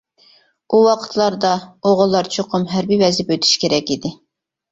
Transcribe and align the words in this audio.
ئۇ 0.69 0.77
ۋاقىتلاردا 0.85 1.51
ئوغۇللار 1.89 2.29
چوقۇم 2.37 2.65
ھەربىي 2.71 3.01
ۋەزىپە 3.03 3.35
ئۆتۈشى 3.37 3.61
كېرەك 3.65 3.93
ئىدى. 3.97 4.13